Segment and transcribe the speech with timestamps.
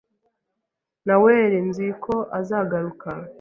[1.05, 3.09] Naweri nzi ko azagaruka.